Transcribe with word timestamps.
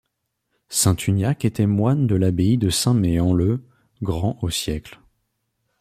Saint 0.69 0.95
Uniac 0.95 1.45
était 1.45 1.67
moine 1.67 2.07
de 2.07 2.15
l'abbaye 2.15 2.57
de 2.57 2.71
Saint-Méen-le-Grand 2.71 4.39
au 4.41 4.49
siècle. 4.49 4.99